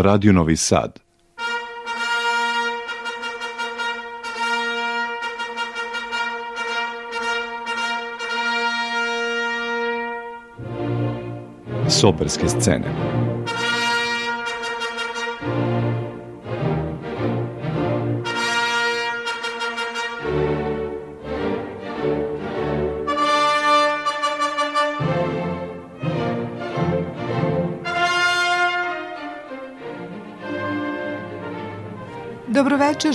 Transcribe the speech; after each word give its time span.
Radio 0.00 0.30
Novi 0.30 0.54
Sad. 0.54 0.92
Soberske 11.88 12.48
scene. 12.48 13.27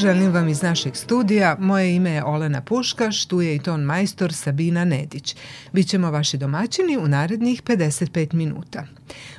Želim 0.04 0.32
vam 0.32 0.48
iz 0.48 0.62
našeg 0.62 0.96
studija. 0.96 1.56
Moje 1.60 1.96
ime 1.96 2.12
je 2.12 2.24
Olena 2.24 2.62
Puškaš, 2.62 3.26
tu 3.26 3.42
je 3.42 3.56
i 3.56 3.60
ton 3.60 3.82
majstor 3.82 4.34
Sabina 4.34 4.86
Nedić. 4.86 5.36
Bićemo 5.74 6.12
vaši 6.12 6.38
domaćini 6.38 6.98
u 6.98 7.08
narednih 7.08 7.64
55 7.64 8.34
minuta. 8.34 8.86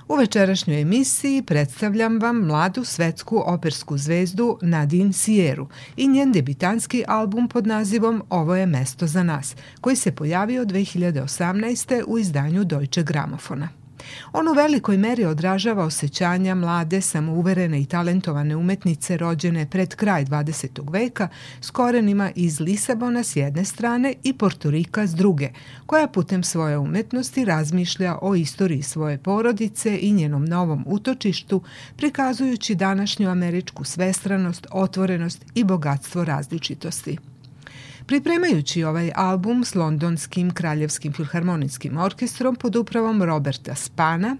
U 0.08 0.16
večerašnjoj 0.16 0.80
emisiji 0.80 1.42
predstavljam 1.42 2.18
vam 2.20 2.36
mladu 2.36 2.84
svetsku 2.84 3.42
opersku 3.46 3.98
zvezdu 3.98 4.58
Nadine 4.62 5.12
Sieru 5.12 5.68
i 5.96 6.08
njen 6.08 6.32
debitanski 6.32 7.04
album 7.08 7.48
pod 7.48 7.66
nazivom 7.66 8.22
Ovo 8.30 8.56
je 8.56 8.66
mesto 8.66 9.06
za 9.06 9.22
nas, 9.22 9.56
koji 9.80 9.96
se 9.96 10.12
pojavio 10.12 10.64
2018. 10.64 12.02
u 12.06 12.18
izdanju 12.18 12.64
Deutsche 12.64 13.02
Gramofona. 13.02 13.83
On 14.32 14.48
u 14.48 14.52
velikoj 14.52 14.96
meri 14.96 15.24
odražava 15.24 15.84
osjećanja 15.84 16.54
mlade, 16.54 17.00
samouverene 17.00 17.80
i 17.80 17.86
talentovane 17.86 18.56
umetnice 18.56 19.16
rođene 19.16 19.70
pred 19.70 19.94
kraj 19.94 20.24
20. 20.24 20.92
veka 20.92 21.28
s 21.60 21.70
korenima 21.70 22.30
iz 22.34 22.60
Lisabona 22.60 23.22
s 23.22 23.36
jedne 23.36 23.64
strane 23.64 24.14
i 24.22 24.32
Portorika 24.32 25.06
s 25.06 25.14
druge, 25.14 25.48
koja 25.86 26.08
putem 26.08 26.42
svoje 26.42 26.78
umetnosti 26.78 27.44
razmišlja 27.44 28.18
o 28.22 28.34
istoriji 28.34 28.82
svoje 28.82 29.18
porodice 29.18 29.98
i 30.00 30.12
njenom 30.12 30.44
novom 30.44 30.84
utočištu, 30.86 31.62
prikazujući 31.96 32.74
današnju 32.74 33.30
američku 33.30 33.84
svestranost, 33.84 34.66
otvorenost 34.70 35.44
i 35.54 35.64
bogatstvo 35.64 36.24
različitosti. 36.24 37.33
Pripremajući 38.06 38.84
ovaj 38.84 39.10
album 39.14 39.64
s 39.64 39.74
Londonskim 39.74 40.50
kraljevskim 40.50 41.12
filharmonijskim 41.12 41.96
orkestrom 41.96 42.56
pod 42.56 42.76
upravom 42.76 43.22
Roberta 43.22 43.74
Spana, 43.74 44.36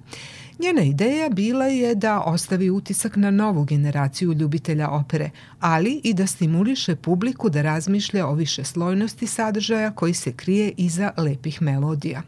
njena 0.59 0.83
ideja 0.83 1.29
bila 1.29 1.67
je 1.67 1.95
da 1.95 2.21
ostavi 2.21 2.71
utisak 2.71 3.17
na 3.17 3.31
novu 3.31 3.65
generaciju 3.65 4.33
ljubitelja 4.33 4.91
opere, 4.91 5.31
ali 5.61 6.01
i 6.05 6.15
da 6.15 6.27
stimuliše 6.27 6.97
publiku 6.97 7.51
da 7.51 7.63
razmišlja 7.63 8.27
o 8.27 8.35
više 8.35 8.65
slojnosti 8.65 9.27
sadržaja 9.27 9.91
koji 9.91 10.15
se 10.15 10.33
krije 10.33 10.73
iza 10.77 11.13
lepih 11.17 11.63
melodija 11.63 12.23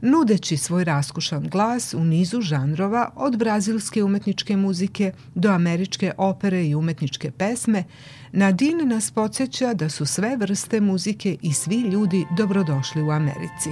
nudeći 0.00 0.56
svoj 0.56 0.84
raskušan 0.84 1.48
glas 1.48 1.94
u 1.94 2.04
nizu 2.04 2.40
žanrova 2.40 3.10
od 3.16 3.36
brazilske 3.36 4.04
umetničke 4.04 4.56
muzike 4.56 5.12
do 5.34 5.50
američke 5.50 6.12
opere 6.18 6.66
i 6.66 6.74
umetničke 6.74 7.30
pesme, 7.30 7.84
Nadine 8.32 8.84
nas 8.84 9.10
podsjeća 9.10 9.74
da 9.74 9.88
su 9.88 10.06
sve 10.06 10.36
vrste 10.36 10.80
muzike 10.80 11.36
i 11.42 11.52
svi 11.52 11.80
ljudi 11.80 12.26
dobrodošli 12.36 13.02
u 13.02 13.10
Americi. 13.10 13.70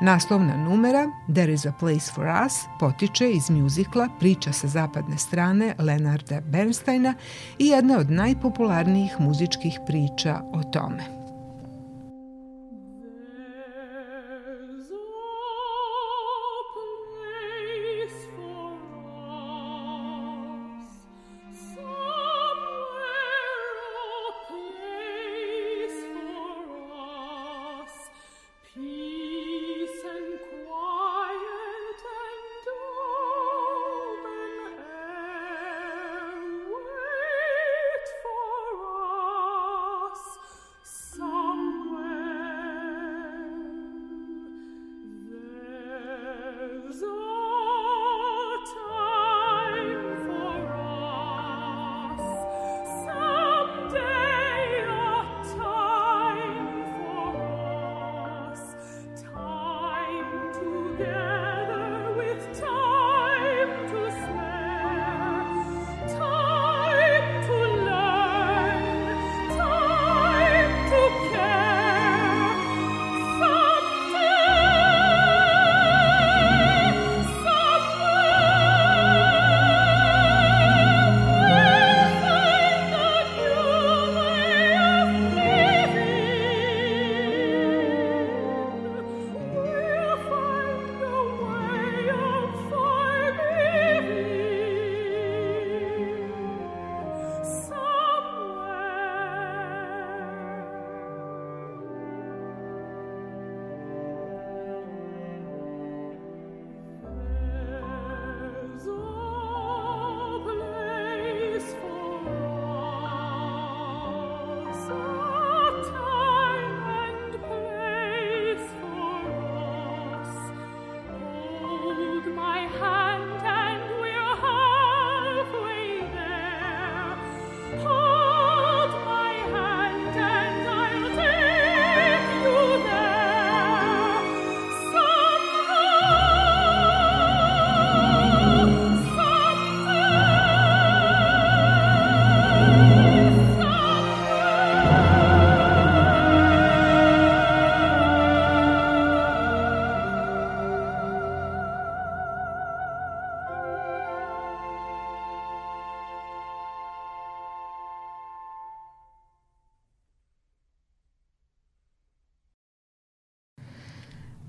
Naslovna 0.00 0.56
numera 0.56 1.10
There 1.34 1.52
is 1.52 1.66
a 1.66 1.72
place 1.80 2.12
for 2.14 2.26
us 2.46 2.52
potiče 2.80 3.30
iz 3.30 3.50
mjuzikla 3.50 4.08
Priča 4.18 4.52
sa 4.52 4.68
zapadne 4.68 5.18
strane 5.18 5.74
Leonarda 5.78 6.40
Bernsteina 6.40 7.14
i 7.58 7.66
jedna 7.66 7.98
od 7.98 8.10
najpopularnijih 8.10 9.12
muzičkih 9.18 9.78
priča 9.86 10.40
o 10.52 10.62
tome. 10.62 11.21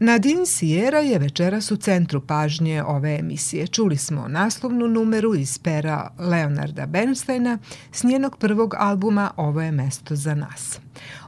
Nadine 0.03 0.45
Sierra 0.45 0.99
je 0.99 1.19
večeras 1.19 1.71
u 1.71 1.77
centru 1.77 2.21
pažnje 2.21 2.83
ove 2.83 3.15
emisije. 3.19 3.67
Čuli 3.67 3.97
smo 3.97 4.27
naslovnu 4.27 4.87
numeru 4.87 5.35
iz 5.35 5.57
pera 5.57 6.09
Leonarda 6.19 6.85
Bernsteina 6.85 7.57
s 7.91 8.03
njenog 8.03 8.37
prvog 8.37 8.75
albuma 8.77 9.31
Ovo 9.37 9.61
je 9.61 9.71
mesto 9.71 10.15
za 10.15 10.35
nas. 10.35 10.79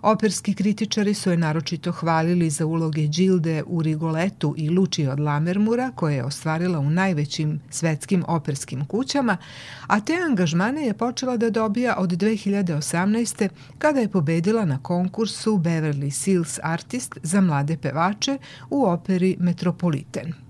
Operski 0.01 0.53
kritičari 0.53 1.13
su 1.13 1.31
je 1.31 1.37
naročito 1.37 1.91
hvalili 1.91 2.49
za 2.49 2.65
uloge 2.65 3.07
Đilde 3.07 3.63
u 3.65 3.81
Rigoletu 3.81 4.53
i 4.57 4.69
Luči 4.69 5.07
od 5.07 5.19
Lamermura, 5.19 5.91
koje 5.95 6.15
je 6.15 6.23
ostvarila 6.23 6.79
u 6.79 6.89
najvećim 6.89 7.59
svetskim 7.69 8.23
operskim 8.27 8.85
kućama, 8.85 9.37
a 9.87 9.99
te 9.99 10.13
angažmane 10.29 10.85
je 10.85 10.93
počela 10.93 11.37
da 11.37 11.49
dobija 11.49 11.95
od 11.97 12.09
2018. 12.09 13.49
kada 13.77 13.99
je 13.99 14.11
pobedila 14.11 14.65
na 14.65 14.77
konkursu 14.77 15.57
Beverly 15.57 16.11
Seals 16.11 16.59
Artist 16.63 17.17
za 17.23 17.41
mlade 17.41 17.77
pevače 17.77 18.37
u 18.69 18.85
operi 18.85 19.37
Metropolitan. 19.39 20.44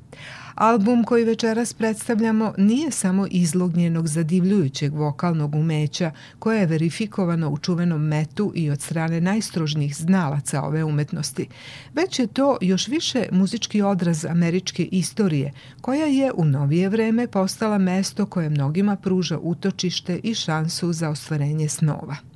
Album 0.55 1.03
koji 1.03 1.23
večeras 1.23 1.73
predstavljamo 1.73 2.53
nije 2.57 2.91
samo 2.91 3.27
izlog 3.31 3.75
njenog 3.75 4.07
zadivljujućeg 4.07 4.93
vokalnog 4.93 5.55
umeća 5.55 6.11
koje 6.39 6.59
je 6.59 6.65
verifikovano 6.65 7.49
u 7.49 7.57
čuvenom 7.57 8.01
metu 8.01 8.51
i 8.55 8.69
od 8.69 8.81
strane 8.81 9.21
najstrožnijih 9.21 9.95
znalaca 9.95 10.61
ove 10.61 10.83
umetnosti, 10.83 11.47
već 11.93 12.19
je 12.19 12.27
to 12.27 12.57
još 12.61 12.87
više 12.87 13.25
muzički 13.31 13.81
odraz 13.81 14.25
američke 14.25 14.83
istorije 14.91 15.53
koja 15.81 16.05
je 16.05 16.31
u 16.35 16.45
novije 16.45 16.89
vreme 16.89 17.27
postala 17.27 17.77
mesto 17.77 18.25
koje 18.25 18.49
mnogima 18.49 18.95
pruža 18.95 19.37
utočište 19.37 20.19
i 20.23 20.33
šansu 20.33 20.93
za 20.93 21.09
ostvarenje 21.09 21.69
snova. 21.69 22.34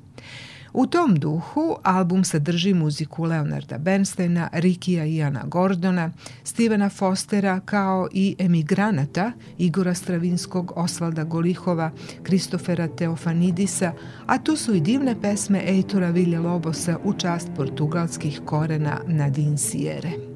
U 0.72 0.86
tom 0.86 1.14
duhu 1.14 1.76
album 1.82 2.24
sadrži 2.24 2.74
muziku 2.74 3.24
Leonarda 3.24 3.78
Bernsteina, 3.78 4.48
Rikija 4.52 5.04
Iana 5.04 5.42
Gordona, 5.46 6.10
Stevena 6.44 6.88
Fostera 6.90 7.60
kao 7.60 8.08
i 8.12 8.36
emigranata 8.38 9.32
Igora 9.58 9.94
Stravinskog, 9.94 10.72
Osvalda 10.76 11.24
Golihova, 11.24 11.90
Kristofera 12.22 12.88
Teofanidisa, 12.88 13.92
a 14.26 14.38
tu 14.38 14.56
su 14.56 14.74
i 14.74 14.80
divne 14.80 15.20
pesme 15.20 15.62
Eitora 15.66 16.10
Vilje 16.10 16.38
Lobosa 16.38 16.98
u 17.04 17.12
čast 17.12 17.48
portugalskih 17.56 18.40
korena 18.44 19.00
Nadine 19.06 19.58
Sierre. 19.58 20.29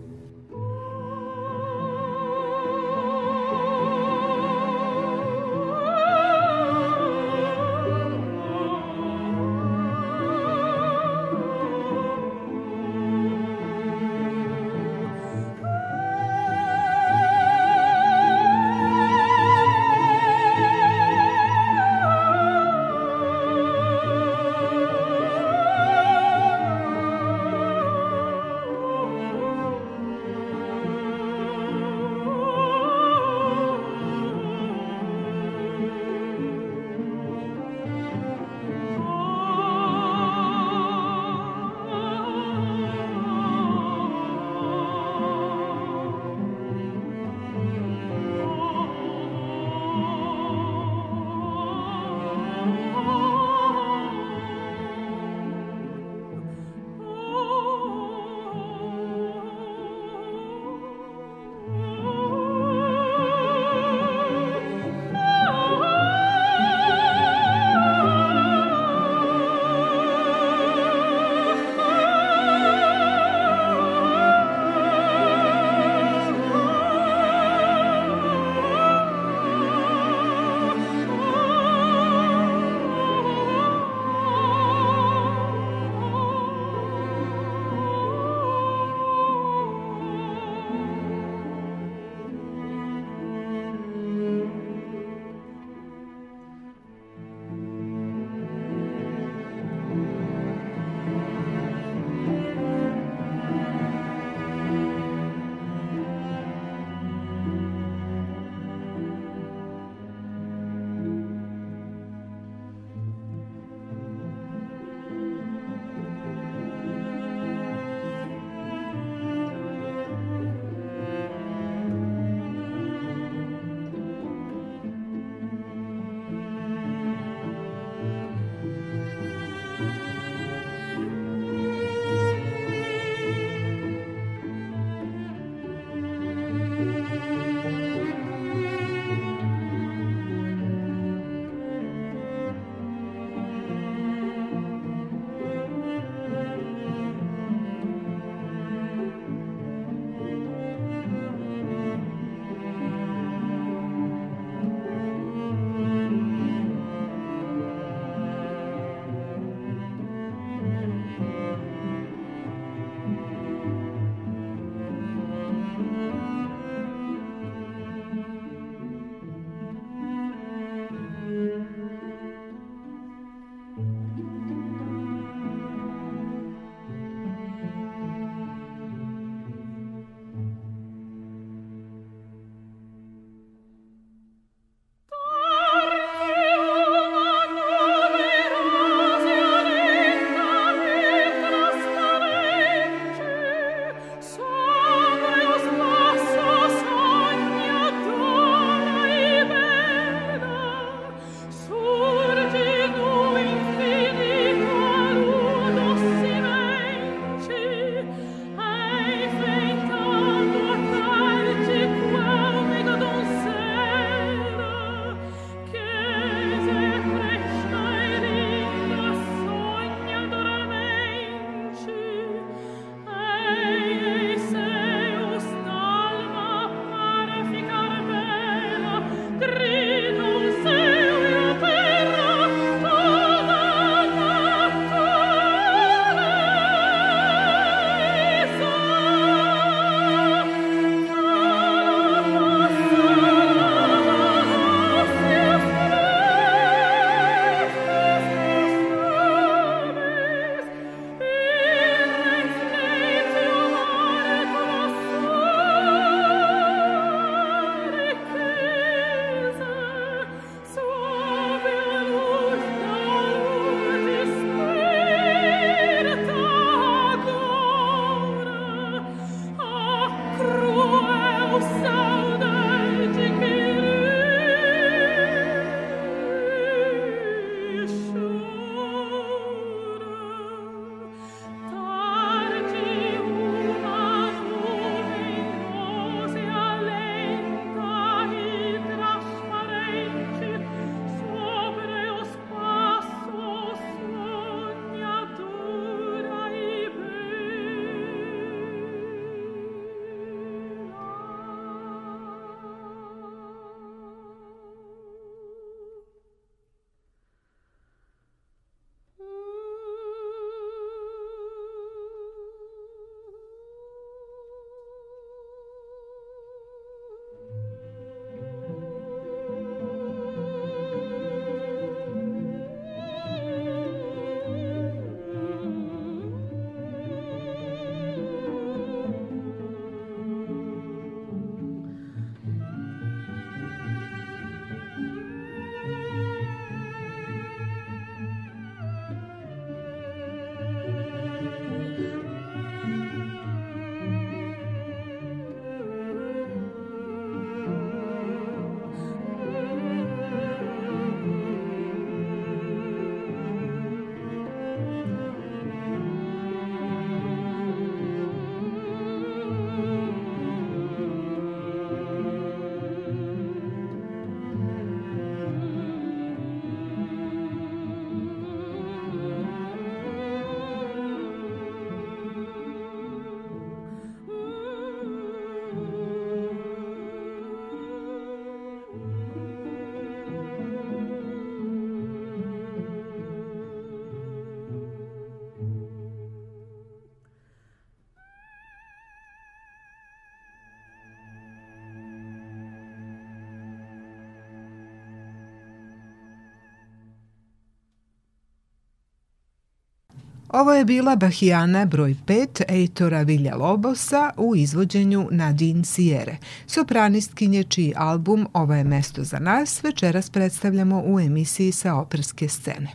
Ovo 400.54 400.72
je 400.72 400.84
bila 400.84 401.16
Bahijana 401.16 401.86
broj 401.86 402.16
5 402.26 402.62
Eitora 402.68 403.22
Vilja 403.22 403.56
Lobosa 403.56 404.30
u 404.36 404.56
izvođenju 404.56 405.28
Nadine 405.30 405.84
Sijere, 405.84 406.36
sopranistkinje 406.66 407.62
čiji 407.62 407.92
album 407.96 408.48
Ovo 408.52 408.74
je 408.74 408.84
mesto 408.84 409.24
za 409.24 409.38
nas 409.38 409.84
večeras 409.84 410.30
predstavljamo 410.30 411.02
u 411.06 411.20
emisiji 411.20 411.72
sa 411.72 411.94
operske 411.94 412.48
scene. 412.48 412.88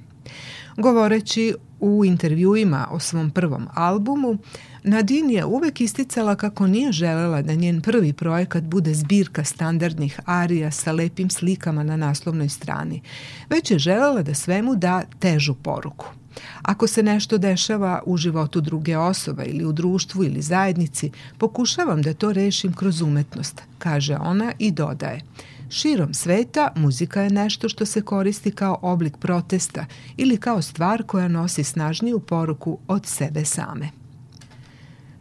Govoreći 0.77 1.55
u 1.79 2.05
intervjuima 2.05 2.87
o 2.91 2.99
svom 2.99 3.31
prvom 3.31 3.67
albumu, 3.73 4.37
Nadine 4.83 5.33
je 5.33 5.45
uvek 5.45 5.81
isticala 5.81 6.35
kako 6.35 6.67
nije 6.67 6.91
želela 6.91 7.41
da 7.41 7.53
njen 7.53 7.81
prvi 7.81 8.13
projekat 8.13 8.63
bude 8.63 8.93
zbirka 8.93 9.43
standardnih 9.43 10.19
arija 10.25 10.71
sa 10.71 10.91
lepim 10.91 11.29
slikama 11.29 11.83
na 11.83 11.97
naslovnoj 11.97 12.49
strani, 12.49 13.01
već 13.49 13.71
je 13.71 13.79
želela 13.79 14.21
da 14.21 14.33
svemu 14.33 14.75
da 14.75 15.03
težu 15.19 15.55
poruku. 15.55 16.18
Ako 16.62 16.88
se 16.88 17.03
nešto 17.03 17.38
dešava 17.38 18.01
u 18.05 18.17
životu 18.17 18.62
druge 18.62 18.98
osobe 18.98 19.43
ili 19.45 19.65
u 19.65 19.71
društvu 19.71 20.24
ili 20.24 20.41
zajednici, 20.41 21.12
pokušavam 21.38 22.01
da 22.01 22.13
to 22.13 22.33
rešim 22.33 22.74
kroz 22.74 23.01
umetnost, 23.01 23.62
kaže 23.77 24.15
ona 24.15 24.51
i 24.59 24.71
dodaje. 24.71 25.21
Širom 25.69 26.13
sveta 26.13 26.71
muzika 26.75 27.21
je 27.21 27.29
nešto 27.29 27.69
što 27.69 27.86
se 27.86 28.01
koristi 28.01 28.51
kao 28.51 28.79
oblik 28.81 29.17
protesta 29.17 29.86
ili 30.17 30.38
kao 30.38 30.62
stvar 30.62 31.03
koja 31.03 31.27
nosi 31.27 31.63
snažniju 31.63 32.19
poruku 32.19 32.79
od 32.88 33.05
sebe 33.05 33.45
same. 33.45 33.98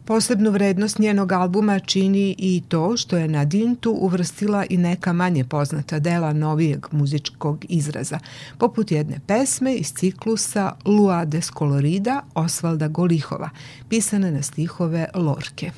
Posebnu 0.09 0.51
vrednost 0.51 0.99
njenog 0.99 1.31
albuma 1.31 1.79
čini 1.79 2.35
i 2.37 2.63
to 2.67 2.97
što 2.97 3.17
je 3.17 3.27
na 3.27 3.45
Dintu 3.45 3.91
uvrstila 3.91 4.65
i 4.69 4.77
neka 4.77 5.13
manje 5.13 5.43
poznata 5.43 5.99
dela 5.99 6.33
novijeg 6.33 6.85
muzičkog 6.91 7.65
izraza, 7.69 8.19
poput 8.57 8.91
jedne 8.91 9.19
pesme 9.27 9.75
iz 9.75 9.93
ciklusa 9.93 10.73
Lua 10.85 11.25
Descolorida 11.25 12.21
Osvalda 12.33 12.87
Golihova, 12.87 13.49
pisane 13.89 14.31
na 14.31 14.41
stihove 14.41 15.07
Lorke. 15.15 15.71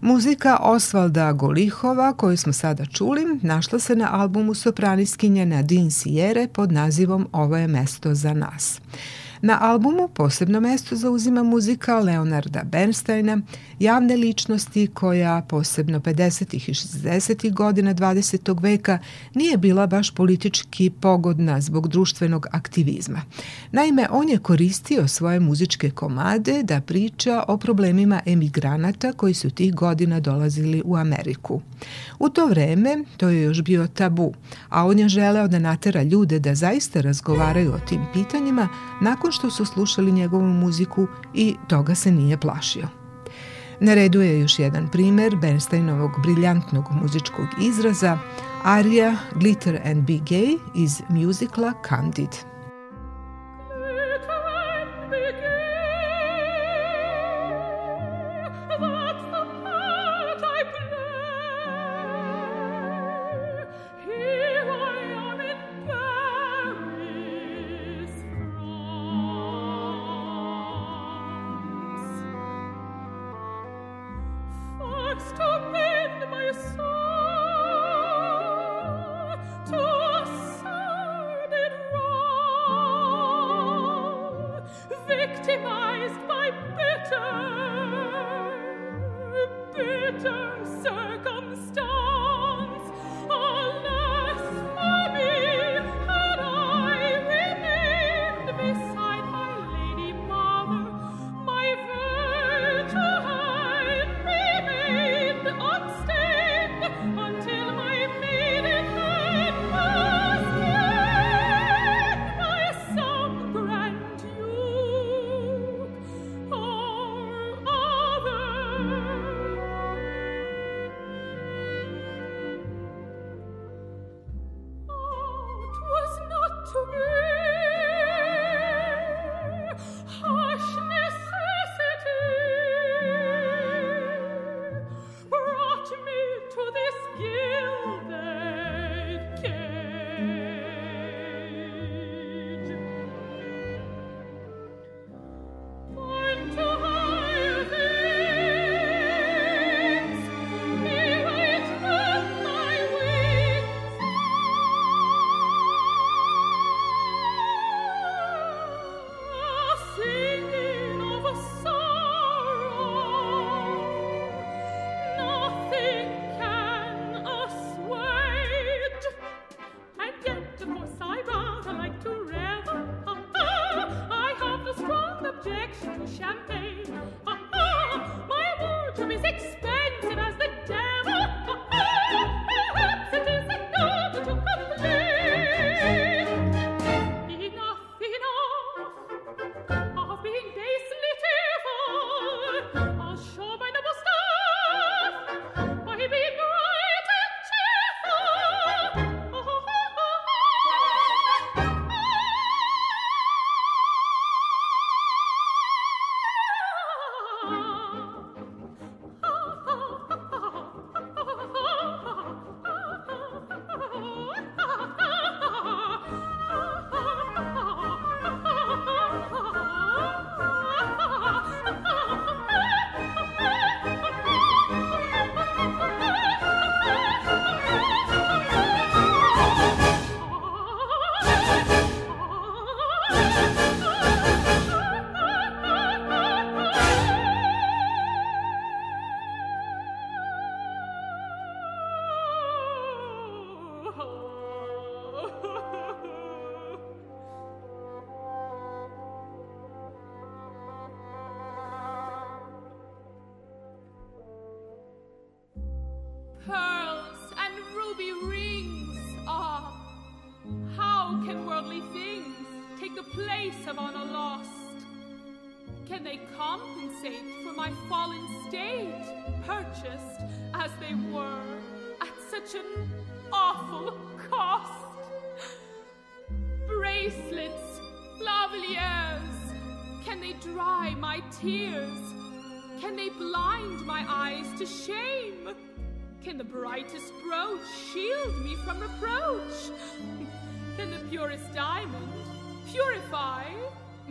Muzika 0.00 0.58
Osvalda 0.62 1.32
Golihova, 1.32 2.12
koju 2.12 2.36
smo 2.36 2.52
sada 2.52 2.86
čuli, 2.86 3.38
našla 3.42 3.78
se 3.78 3.96
na 3.96 4.08
albumu 4.12 4.54
sopraniskinje 4.54 5.46
Nadine 5.46 5.90
Sijere 5.90 6.48
pod 6.48 6.72
nazivom 6.72 7.28
Ovo 7.32 7.56
je 7.56 7.66
mesto 7.66 8.14
za 8.14 8.34
nas. 8.34 8.80
Na 9.42 9.58
albumu 9.60 10.08
posebno 10.08 10.60
mesto 10.60 10.96
zauzima 10.96 11.42
muzika 11.42 11.98
Leonarda 11.98 12.62
Bernsteina, 12.64 13.38
javne 13.78 14.16
ličnosti 14.16 14.86
koja 14.86 15.42
posebno 15.48 16.00
50. 16.00 16.54
i 16.54 16.74
60. 16.74 17.52
godina 17.52 17.94
20. 17.94 18.62
veka 18.62 18.98
nije 19.34 19.56
bila 19.56 19.86
baš 19.86 20.10
politički 20.10 20.90
pogodna 20.90 21.60
zbog 21.60 21.88
društvenog 21.88 22.46
aktivizma. 22.52 23.22
Naime, 23.72 24.06
on 24.10 24.28
je 24.28 24.38
koristio 24.38 25.08
svoje 25.08 25.40
muzičke 25.40 25.90
komade 25.90 26.62
da 26.62 26.80
priča 26.80 27.44
o 27.48 27.56
problemima 27.56 28.20
emigranata 28.26 29.12
koji 29.12 29.34
su 29.34 29.50
tih 29.50 29.74
godina 29.74 30.20
dolazili 30.20 30.82
u 30.84 30.96
Ameriku. 30.96 31.60
U 32.18 32.28
to 32.28 32.46
vreme 32.46 33.04
to 33.16 33.28
je 33.28 33.42
još 33.42 33.62
bio 33.62 33.86
tabu, 33.86 34.34
a 34.68 34.86
on 34.86 34.98
je 34.98 35.08
želeo 35.08 35.48
da 35.48 35.58
natera 35.58 36.02
ljude 36.02 36.38
da 36.38 36.54
zaista 36.54 37.00
razgovaraju 37.00 37.72
o 37.72 37.78
tim 37.88 38.00
pitanjima 38.12 38.68
nakon 39.00 39.32
što 39.36 39.50
su 39.50 39.64
slušali 39.64 40.12
njegovu 40.12 40.48
muziku 40.48 41.06
i 41.34 41.56
toga 41.68 41.94
se 41.94 42.10
nije 42.10 42.36
plašio. 42.36 42.88
Na 43.80 43.94
redu 43.94 44.20
je 44.20 44.40
još 44.40 44.58
jedan 44.58 44.88
primer 44.88 45.36
Bernsteinovog 45.36 46.10
briljantnog 46.22 46.84
muzičkog 46.90 47.46
izraza, 47.60 48.18
arija 48.64 49.16
Glitter 49.34 49.80
and 49.84 50.06
Be 50.06 50.12
Gay 50.12 50.58
iz 50.74 51.02
muzikla 51.08 51.72
Candid. 51.88 52.55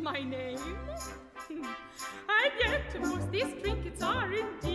my 0.06 0.22
name. 0.22 0.60
and 1.50 2.54
yet, 2.60 3.02
most 3.02 3.32
these 3.32 3.52
trinkets 3.64 4.04
are 4.04 4.32
indeed. 4.32 4.75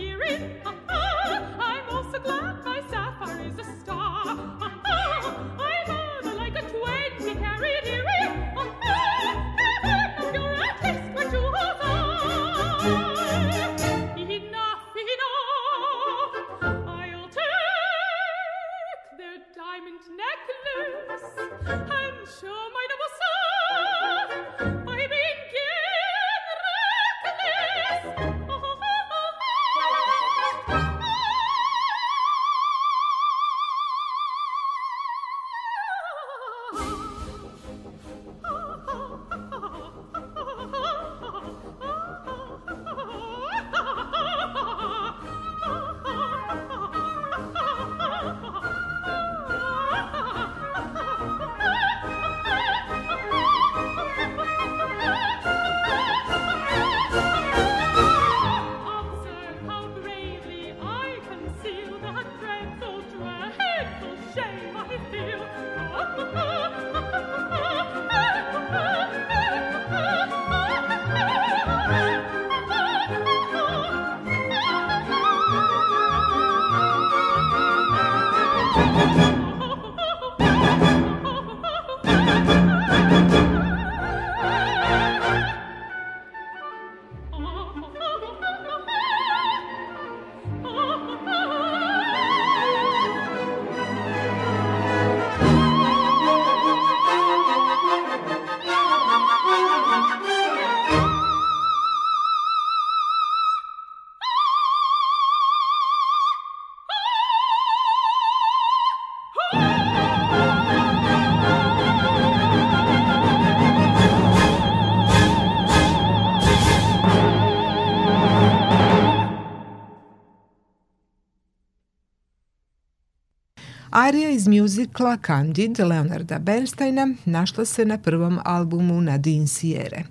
Arija 124.11 124.29
iz 124.29 124.47
mjuzikla 124.47 125.17
Candid 125.25 125.79
Leonarda 125.79 126.39
Bernsteina 126.39 127.13
našla 127.25 127.65
se 127.65 127.85
na 127.85 127.97
prvom 127.97 128.39
albumu 128.45 129.01
Nadine 129.01 129.47
Sijere. 129.47 130.03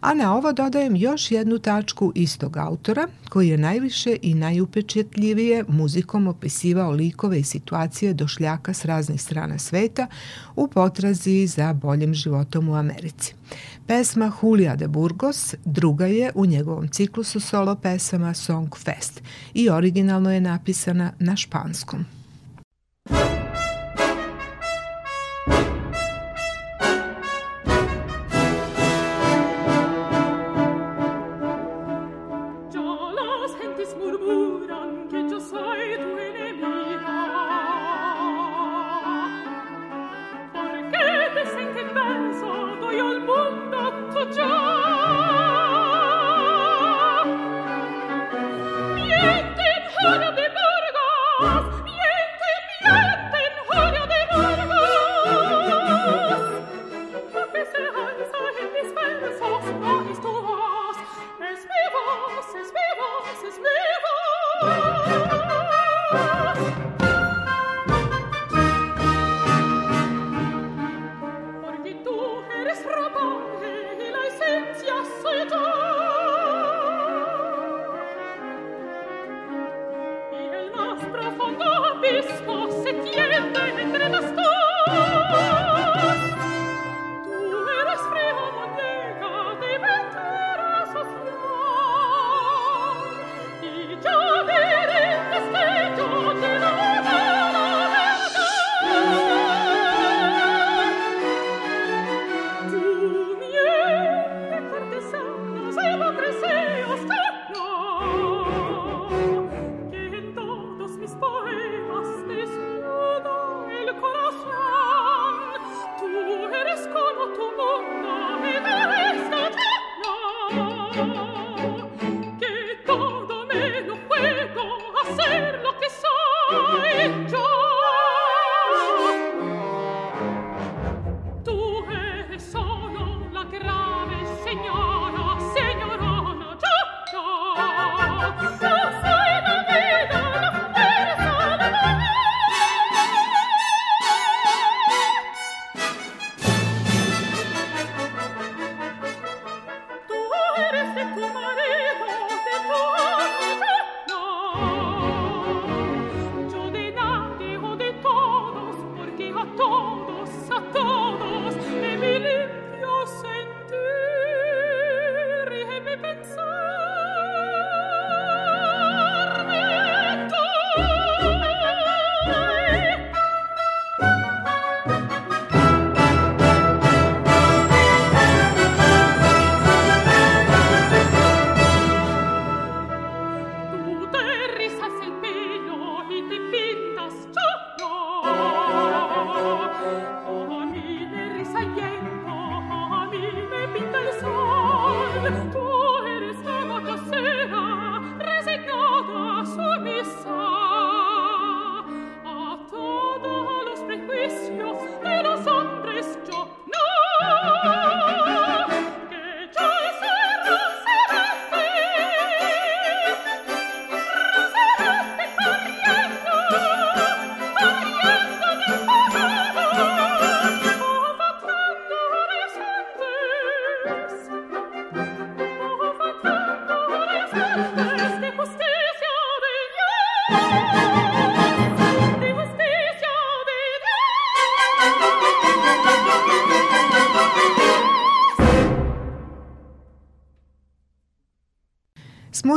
A 0.00 0.14
na 0.14 0.36
ovo 0.36 0.52
dodajem 0.52 0.96
još 0.96 1.30
jednu 1.30 1.58
tačku 1.58 2.12
istog 2.14 2.56
autora 2.56 3.08
koji 3.28 3.48
je 3.48 3.58
najviše 3.58 4.16
i 4.22 4.34
najupečetljivije 4.34 5.64
muzikom 5.68 6.26
opisivao 6.26 6.90
likove 6.90 7.40
i 7.40 7.44
situacije 7.44 8.14
došljaka 8.14 8.74
s 8.74 8.84
raznih 8.84 9.22
strana 9.22 9.58
sveta 9.58 10.06
u 10.56 10.68
potrazi 10.68 11.46
za 11.46 11.72
boljim 11.72 12.14
životom 12.14 12.68
u 12.68 12.74
Americi. 12.74 13.34
Pesma 13.86 14.32
Julia 14.42 14.76
de 14.76 14.88
Burgos 14.88 15.54
druga 15.64 16.06
je 16.06 16.32
u 16.34 16.46
njegovom 16.46 16.88
ciklusu 16.88 17.40
solo 17.40 17.74
pesama 17.74 18.34
Song 18.34 18.76
Fest 18.76 19.22
i 19.54 19.70
originalno 19.70 20.32
je 20.32 20.40
napisana 20.40 21.12
na 21.18 21.36
španskom. 21.36 22.04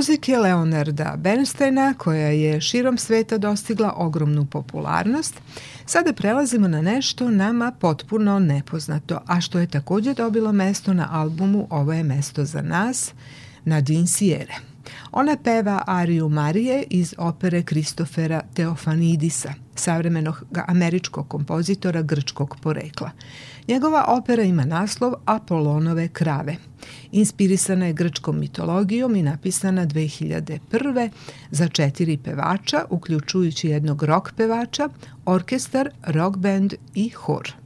Muzike 0.03 0.37
Leonarda 0.37 1.15
Bernsteina, 1.17 1.93
koja 1.97 2.27
je 2.27 2.61
širom 2.61 2.97
sveta 2.97 3.37
dostigla 3.37 3.93
ogromnu 3.97 4.45
popularnost, 4.45 5.41
sada 5.85 6.13
prelazimo 6.13 6.67
na 6.67 6.81
nešto 6.81 7.29
nama 7.31 7.71
potpuno 7.79 8.39
nepoznato, 8.39 9.19
a 9.27 9.41
što 9.41 9.59
je 9.59 9.67
takođe 9.67 10.13
dobilo 10.13 10.51
mesto 10.51 10.93
na 10.93 11.07
albumu 11.11 11.67
Ovo 11.69 11.93
je 11.93 12.03
mesto 12.03 12.45
za 12.45 12.61
nas, 12.61 13.13
Nadine 13.65 14.07
Sierre. 14.07 14.72
Ona 15.15 15.37
peva 15.43 15.83
Ariju 15.87 16.29
Marije 16.29 16.83
iz 16.89 17.13
opere 17.17 17.63
Kristofera 17.63 18.41
Teofanidisa, 18.53 19.53
savremenog 19.75 20.43
američkog 20.67 21.27
kompozitora 21.27 22.01
grčkog 22.01 22.57
porekla. 22.61 23.11
Njegova 23.67 24.05
opera 24.07 24.43
ima 24.43 24.65
naslov 24.65 25.13
Apolonove 25.25 26.07
krave. 26.07 26.55
Inspirisana 27.11 27.85
je 27.85 27.93
grčkom 27.93 28.39
mitologijom 28.39 29.15
i 29.15 29.23
napisana 29.23 29.85
2001. 29.85 31.09
za 31.51 31.67
četiri 31.67 32.17
pevača, 32.17 32.85
uključujući 32.89 33.67
jednog 33.67 34.03
rock 34.03 34.31
pevača, 34.37 34.89
orkestar, 35.25 35.89
rock 36.07 36.37
band 36.37 36.73
i 36.95 37.09
hor. 37.09 37.62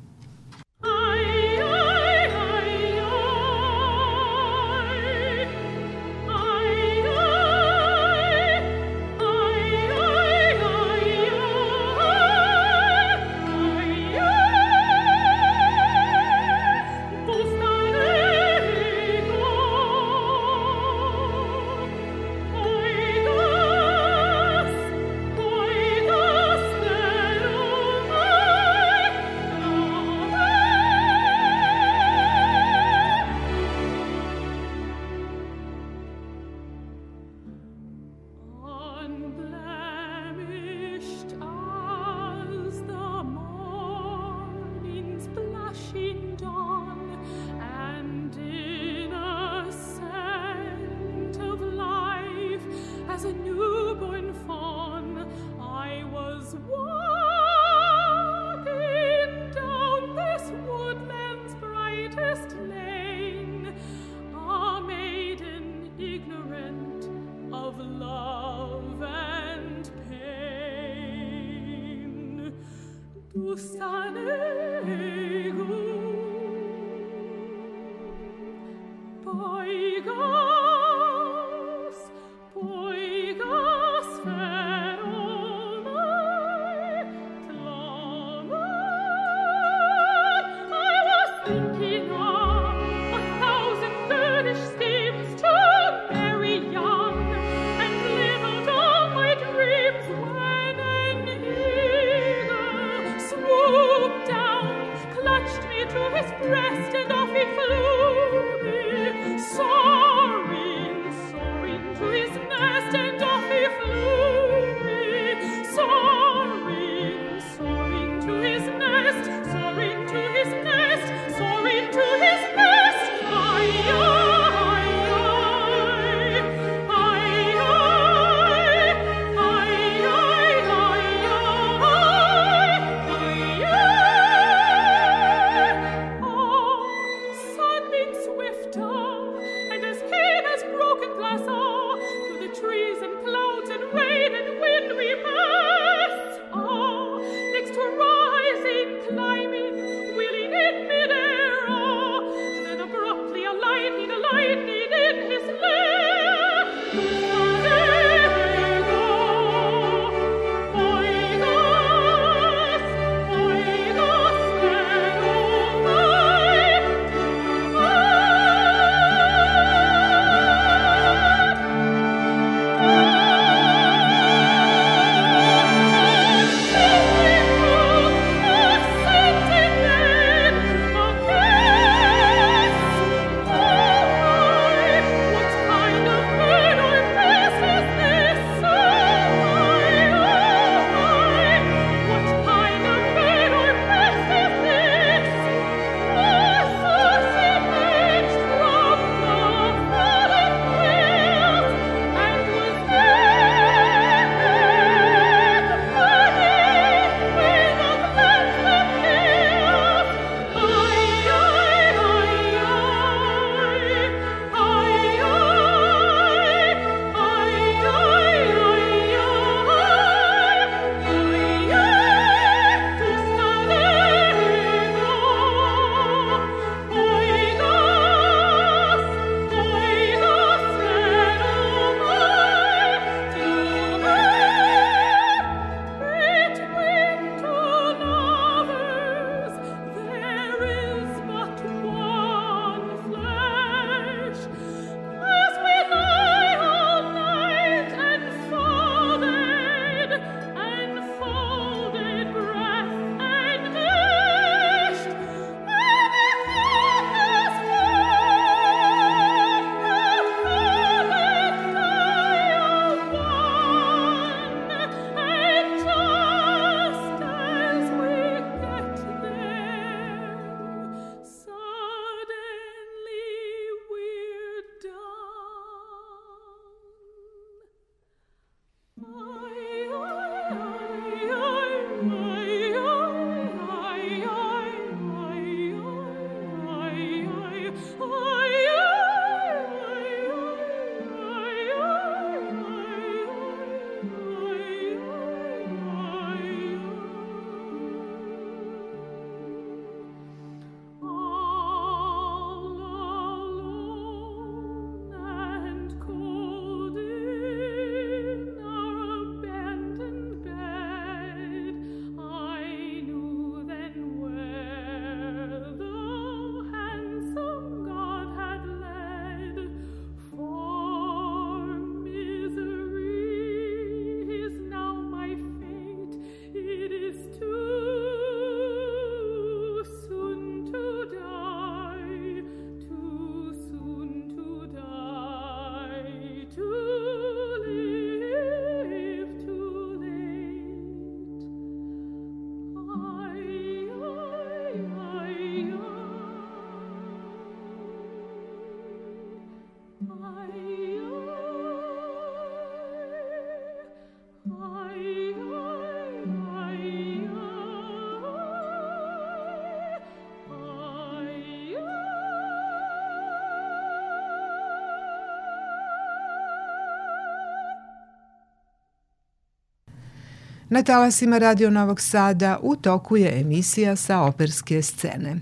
Na 370.69 370.83
talasima 370.83 371.37
Radio 371.37 371.69
Novog 371.69 372.01
Sada 372.01 372.59
u 372.61 372.75
toku 372.75 373.17
je 373.17 373.39
emisija 373.39 373.95
sa 373.95 374.21
operske 374.21 374.81
scene. 374.81 375.35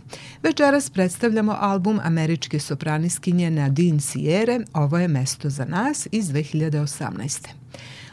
Večeras 0.43 0.89
predstavljamo 0.89 1.57
album 1.59 1.99
američke 2.03 2.59
sopraniskinje 2.59 3.51
Nadine 3.51 3.99
Sierre 3.99 4.59
Ovo 4.73 4.97
je 4.97 5.07
mesto 5.07 5.49
za 5.49 5.65
nas 5.65 6.07
iz 6.11 6.29
2018. 6.29 7.47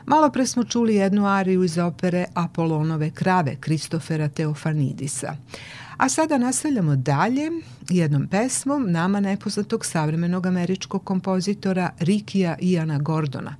Malo 0.06 0.30
pre 0.30 0.46
smo 0.46 0.64
čuli 0.64 0.94
jednu 0.94 1.26
ariju 1.26 1.64
iz 1.64 1.78
opere 1.78 2.24
Apolonove 2.34 3.10
krave 3.10 3.56
Kristofera 3.60 4.28
Teofanidisa. 4.28 5.36
A 5.96 6.08
sada 6.08 6.38
nastavljamo 6.38 6.96
dalje 6.96 7.50
jednom 7.88 8.26
pesmom 8.26 8.90
nama 8.90 9.20
nepoznatog 9.20 9.86
savremenog 9.86 10.46
američkog 10.46 11.04
kompozitora 11.04 11.90
Rikija 11.98 12.56
Iana 12.60 12.98
Gordona, 12.98 13.56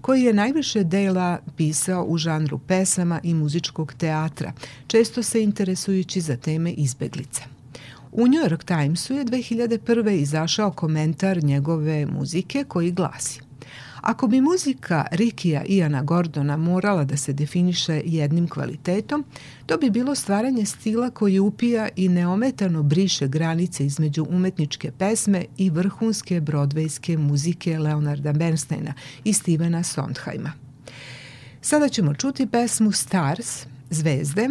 koji 0.00 0.22
je 0.22 0.34
najviše 0.34 0.84
dela 0.84 1.38
pisao 1.56 2.04
u 2.04 2.18
žanru 2.18 2.58
pesama 2.58 3.20
i 3.22 3.34
muzičkog 3.34 3.94
teatra, 3.98 4.52
često 4.86 5.22
se 5.22 5.42
interesujući 5.42 6.20
za 6.20 6.36
teme 6.36 6.70
izbeglica. 6.70 7.42
U 8.12 8.26
New 8.26 8.42
York 8.44 8.64
Timesu 8.64 9.14
je 9.14 9.24
2001. 9.24 10.10
izašao 10.10 10.70
komentar 10.70 11.44
njegove 11.44 12.06
muzike 12.06 12.64
koji 12.68 12.90
glasi 12.90 13.43
Ako 14.04 14.26
bi 14.26 14.40
muzika 14.40 15.06
Rikija 15.10 15.64
Iana 15.64 16.02
Gordona 16.02 16.56
morala 16.56 17.04
da 17.04 17.16
se 17.16 17.32
definiše 17.32 18.02
jednim 18.04 18.48
kvalitetom, 18.48 19.24
to 19.66 19.76
bi 19.76 19.90
bilo 19.90 20.14
stvaranje 20.14 20.66
stila 20.66 21.10
koji 21.10 21.38
upija 21.38 21.88
i 21.96 22.08
neometano 22.08 22.82
briše 22.82 23.28
granice 23.28 23.86
između 23.86 24.26
umetničke 24.30 24.92
pesme 24.98 25.44
i 25.56 25.70
vrhunske 25.70 26.40
brodvejske 26.40 27.18
muzike 27.18 27.78
Leonarda 27.78 28.32
Bernsteina 28.32 28.94
i 29.24 29.32
Stevena 29.32 29.82
Sondheima. 29.82 30.52
Sada 31.60 31.88
ćemo 31.88 32.14
čuti 32.14 32.46
pesmu 32.46 32.92
Stars, 32.92 33.66
Zvezde, 33.90 34.48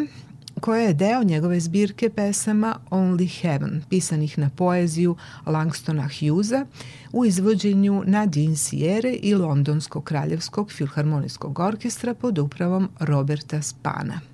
koja 0.64 0.82
je 0.82 0.94
deo 0.94 1.24
njegove 1.24 1.60
zbirke 1.60 2.10
pesama 2.10 2.76
Only 2.90 3.42
Heaven, 3.42 3.82
pisanih 3.90 4.40
na 4.40 4.50
poeziju 4.50 5.16
Langstona 5.46 6.10
Hughesa 6.20 6.66
u 7.14 7.26
izvođenju 7.26 8.04
Nadine 8.06 8.56
Sierre 8.56 9.14
i 9.14 9.36
Londonskog 9.36 10.04
kraljevskog 10.04 10.72
filharmonijskog 10.72 11.60
orkestra 11.60 12.14
pod 12.14 12.38
upravom 12.38 12.90
Roberta 13.00 13.62
Spana. 13.62 14.33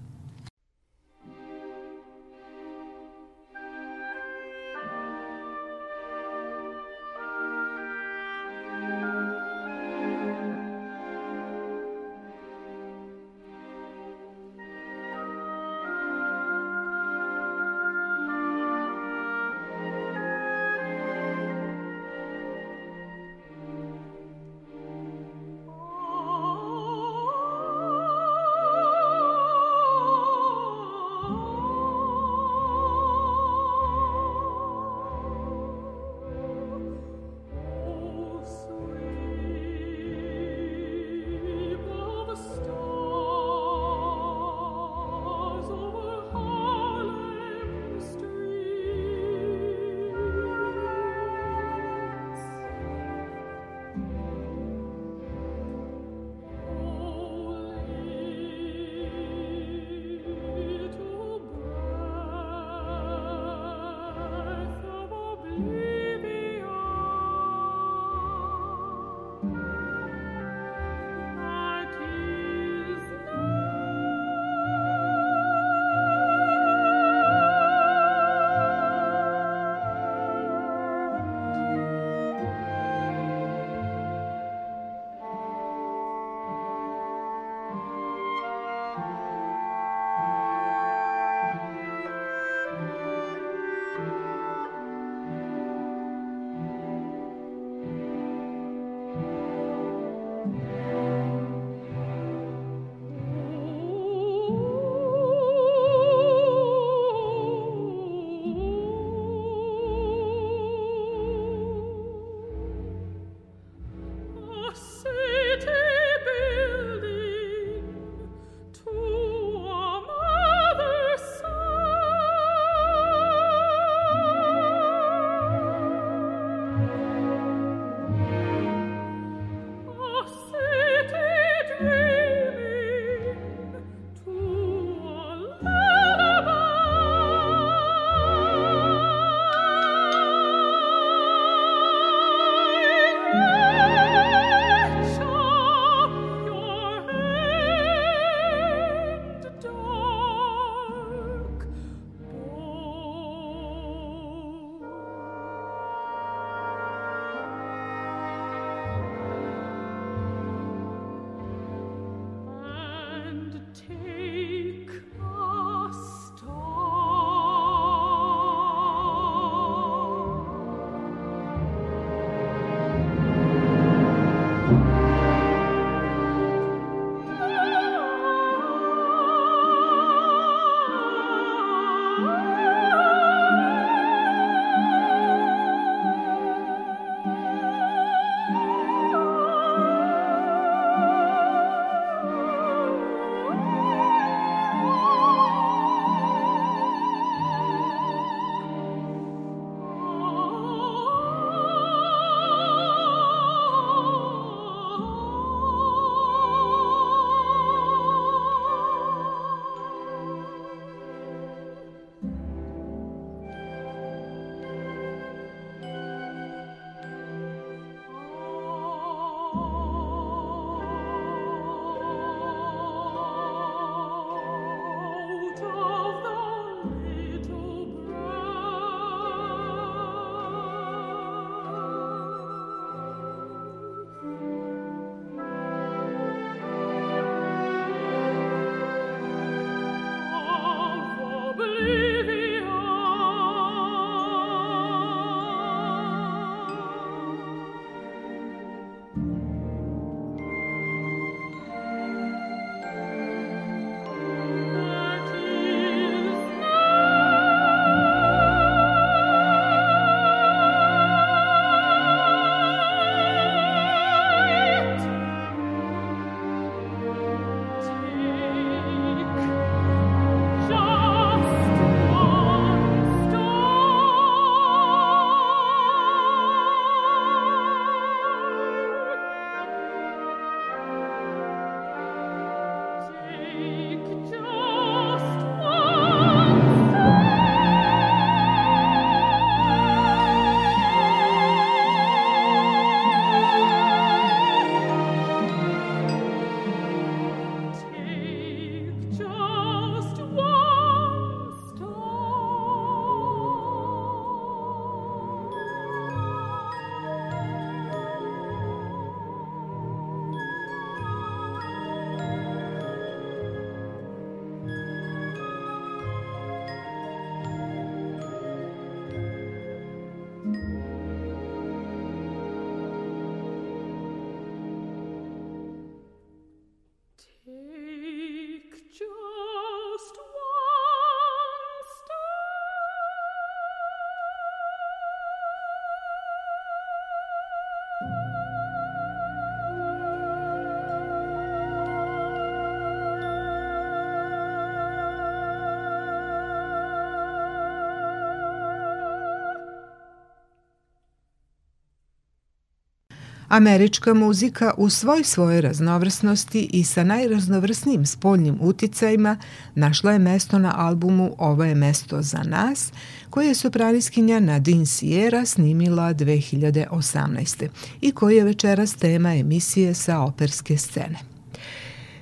Američka 353.49 354.13
muzika 354.13 354.73
u 354.77 354.89
svoj 354.89 355.23
svoje 355.23 355.61
raznovrsnosti 355.61 356.69
i 356.73 356.83
sa 356.83 357.03
najraznovrsnijim 357.03 358.05
spoljnim 358.05 358.57
uticajima 358.61 359.37
našla 359.75 360.11
je 360.11 360.19
mesto 360.19 360.59
na 360.59 360.73
albumu 360.77 361.35
Ovo 361.37 361.63
je 361.63 361.75
mesto 361.75 362.21
za 362.21 362.43
nas, 362.43 362.91
koji 363.29 363.47
je 363.47 363.55
sopraniskinja 363.55 364.39
Nadine 364.39 364.85
Sierra 364.85 365.45
snimila 365.45 366.13
2018. 366.13 367.67
i 368.01 368.11
koji 368.11 368.35
je 368.35 368.43
večeras 368.43 368.93
tema 368.93 369.35
emisije 369.35 369.93
sa 369.93 370.19
operske 370.19 370.77
scene. 370.77 371.19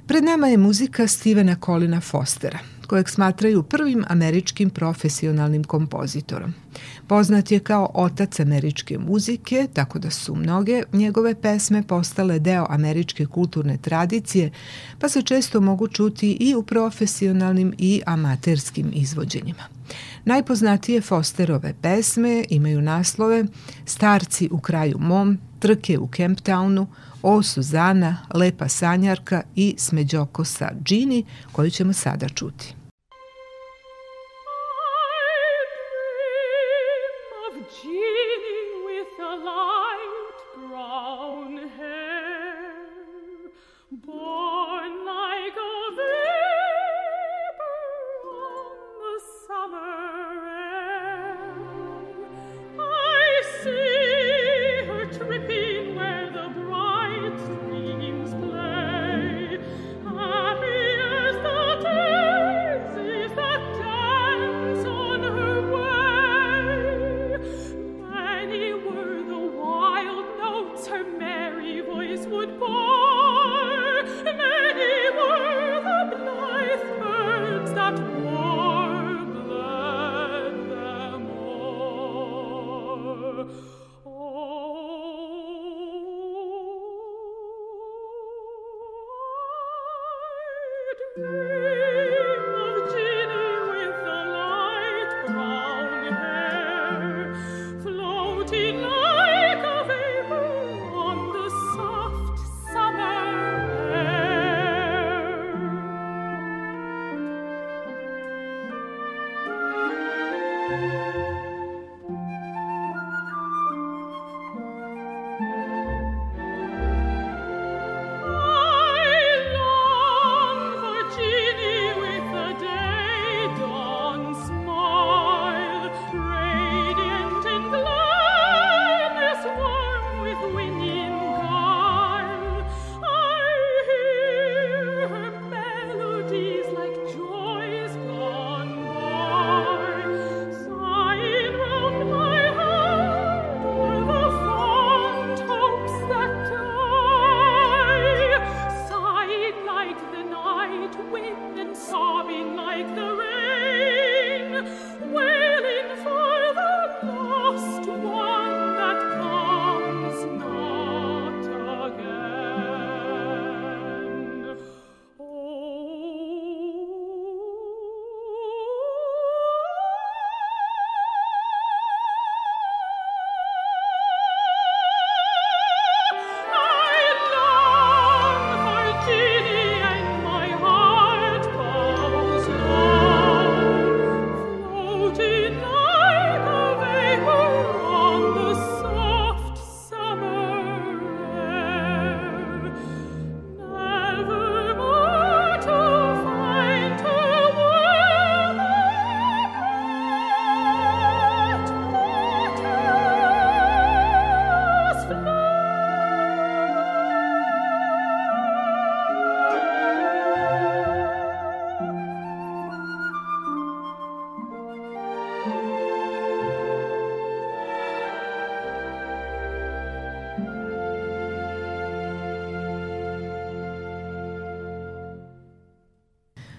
Pred 0.06 0.24
nama 0.24 0.48
je 0.48 0.58
muzika 0.58 1.08
Stevena 1.08 1.56
Colina 1.66 2.02
Fostera, 2.02 2.60
kojeg 2.88 3.10
smatraju 3.10 3.64
prvim 3.64 4.06
američkim 4.08 4.70
profesionalnim 4.70 5.64
kompozitorom. 5.64 6.54
Poznat 7.08 7.52
je 7.52 7.60
kao 7.60 7.92
otac 7.94 8.40
američke 8.40 8.98
muzike, 8.98 9.68
tako 9.74 10.00
da 10.00 10.10
su 10.10 10.36
mnoge 10.36 10.84
njegove 10.94 11.42
pesme 11.42 11.84
postale 11.84 12.40
deo 12.40 12.66
američke 12.70 13.26
kulturne 13.26 13.78
tradicije, 13.78 14.52
pa 15.00 15.10
se 15.10 15.22
često 15.22 15.62
mogu 15.62 15.88
čuti 15.88 16.32
i 16.32 16.56
u 16.56 16.64
profesionalnim 16.64 17.74
i 17.78 18.02
amaterskim 18.06 18.92
izvođenjima. 18.94 19.64
Najpoznatije 20.26 21.02
Fosterove 21.02 21.74
pesme 21.82 22.46
imaju 22.50 22.82
naslove 22.82 23.46
Starci 23.86 24.50
u 24.52 24.60
kraju 24.60 24.98
mom, 25.00 25.38
Trke 25.60 25.98
u 25.98 26.08
Kemptownu, 26.08 26.88
O 27.24 27.44
Suzana, 27.44 28.18
Lepa 28.34 28.68
sanjarka 28.68 29.42
i 29.56 29.76
Smeđoko 29.78 30.46
sa 30.46 30.72
Džini, 30.84 31.26
koju 31.52 31.70
ćemo 31.70 31.94
sada 31.94 32.30
čuti. 32.30 32.76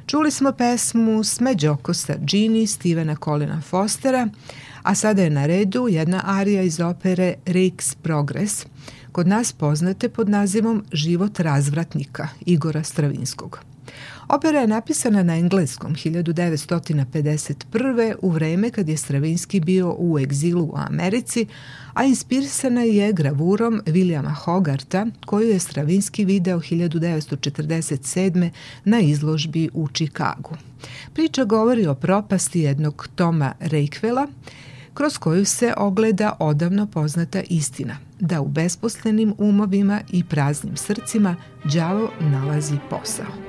Čuli 0.08 0.30
smo 0.30 0.52
pesmu 0.52 1.24
Smeđoko 1.24 1.94
sa 1.94 2.14
Gini 2.20 2.66
Stevena 2.66 3.16
Colina 3.24 3.60
Fostera, 3.60 4.28
a 4.82 4.94
sada 4.94 5.22
je 5.22 5.30
na 5.30 5.46
redu 5.46 5.88
jedna 5.88 6.22
arija 6.26 6.62
iz 6.62 6.80
opere 6.80 7.34
Rix 7.46 7.96
Progress, 8.02 8.66
kod 9.12 9.28
nas 9.28 9.52
poznate 9.52 10.08
pod 10.08 10.28
nazivom 10.28 10.84
Život 10.92 11.40
razvratnika 11.40 12.28
Igora 12.46 12.82
Stravinskog. 12.82 13.67
Opera 14.28 14.60
je 14.60 14.66
napisana 14.66 15.22
na 15.22 15.36
engleskom 15.36 15.94
1951. 15.94 18.14
u 18.22 18.30
vreme 18.30 18.70
kad 18.70 18.88
je 18.88 18.96
Stravinski 18.96 19.60
bio 19.60 19.94
u 19.98 20.18
egzilu 20.18 20.64
u 20.64 20.74
Americi, 20.76 21.46
a 21.94 22.04
inspirisana 22.04 22.82
je 22.82 23.12
gravurom 23.12 23.82
Williama 23.86 24.34
Hogarta, 24.34 25.06
koju 25.26 25.48
je 25.48 25.58
Stravinski 25.58 26.24
video 26.24 26.58
1947. 26.58 28.50
na 28.84 29.00
izložbi 29.00 29.68
u 29.74 29.88
Čikagu. 29.88 30.56
Priča 31.14 31.44
govori 31.44 31.86
o 31.86 31.94
propasti 31.94 32.60
jednog 32.60 33.08
Toma 33.14 33.52
Reikvela, 33.60 34.26
kroz 34.94 35.18
koju 35.18 35.44
se 35.44 35.74
ogleda 35.76 36.36
odavno 36.38 36.86
poznata 36.86 37.42
istina, 37.50 37.96
da 38.20 38.40
u 38.40 38.48
besposlenim 38.48 39.34
umovima 39.38 40.00
i 40.12 40.24
praznim 40.24 40.76
srcima 40.76 41.36
đavo 41.64 42.10
nalazi 42.20 42.76
posao. 42.90 43.47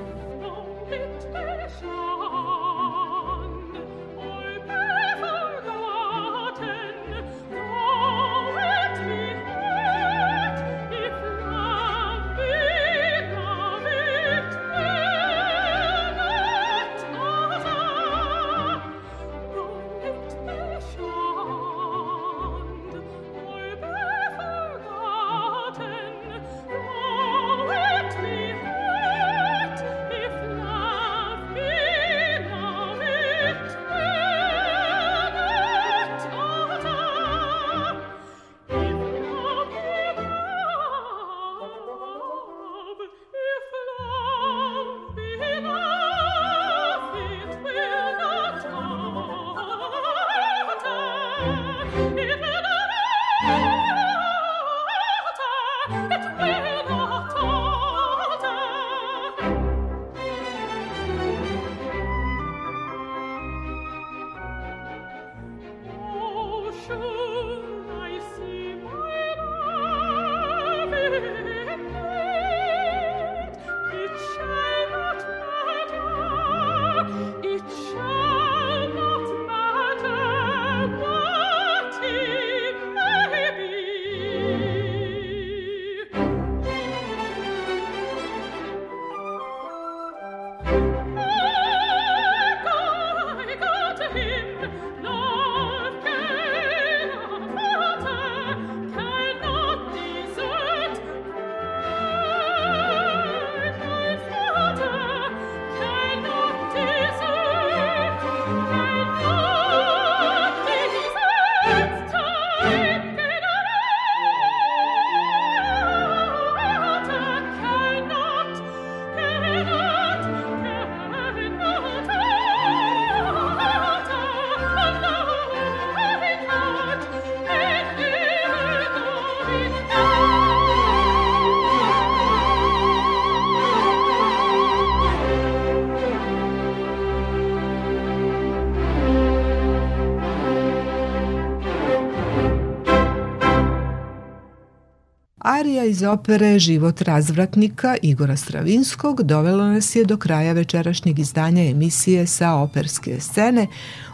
Arija 145.50 145.84
iz 145.84 146.02
opere 146.02 146.58
Život 146.58 147.00
razvratnika 147.02 147.96
Igora 148.02 148.36
Stravinskog 148.36 149.22
dovela 149.22 149.72
nas 149.72 149.96
je 149.96 150.04
do 150.04 150.16
kraja 150.16 150.52
večerašnjeg 150.52 151.18
izdanja 151.18 151.64
emisije 151.64 152.26
sa 152.26 152.54
operske 152.54 153.20
scene 153.20 153.66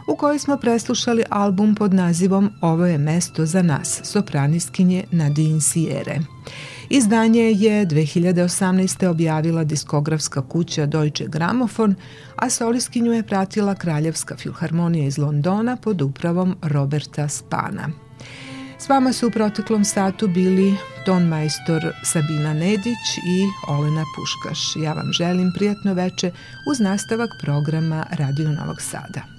u 0.07 0.15
kojoj 0.15 0.39
smo 0.39 0.57
preslušali 0.57 1.23
album 1.29 1.75
pod 1.75 1.93
nazivom 1.93 2.49
Ovo 2.61 2.85
je 2.85 2.97
mesto 2.97 3.45
za 3.45 3.61
nas, 3.61 4.01
sopraniskinje 4.03 5.03
Nadine 5.11 5.61
Sijere. 5.61 6.19
Izdanje 6.89 7.43
je 7.43 7.85
2018. 7.85 9.07
objavila 9.07 9.63
diskografska 9.63 10.41
kuća 10.41 10.85
Deutsche 10.85 11.27
Grammophon, 11.27 11.95
a 12.35 12.49
soliskinju 12.49 13.13
je 13.13 13.23
pratila 13.23 13.75
Kraljevska 13.75 14.37
filharmonija 14.37 15.07
iz 15.07 15.17
Londona 15.17 15.75
pod 15.75 16.01
upravom 16.01 16.55
Roberta 16.61 17.27
Spana. 17.27 18.06
S 18.87 18.89
vama 18.89 19.13
su 19.13 19.27
u 19.27 19.31
proteklom 19.31 19.85
satu 19.85 20.27
bili 20.27 20.75
ton 21.05 21.23
majstor 21.23 21.81
Sabina 22.03 22.53
Nedić 22.53 23.17
i 23.27 23.45
Olena 23.67 24.03
Puškaš. 24.15 24.75
Ja 24.75 24.93
vam 24.93 25.13
želim 25.13 25.51
prijatno 25.55 25.93
veče 25.93 26.31
uz 26.71 26.79
nastavak 26.79 27.29
programa 27.41 28.05
Radio 28.11 28.51
Novog 28.51 28.81
Sada. 28.81 29.36